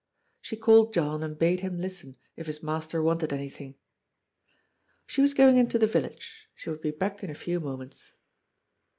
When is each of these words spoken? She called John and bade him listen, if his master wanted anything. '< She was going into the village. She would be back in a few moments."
She 0.41 0.55
called 0.57 0.95
John 0.95 1.21
and 1.21 1.37
bade 1.37 1.59
him 1.59 1.77
listen, 1.77 2.15
if 2.35 2.47
his 2.47 2.63
master 2.63 3.03
wanted 3.03 3.31
anything. 3.31 3.75
'< 4.43 5.05
She 5.05 5.21
was 5.21 5.35
going 5.35 5.57
into 5.57 5.77
the 5.77 5.85
village. 5.85 6.49
She 6.55 6.71
would 6.71 6.81
be 6.81 6.89
back 6.89 7.23
in 7.23 7.29
a 7.29 7.35
few 7.35 7.59
moments." 7.59 8.11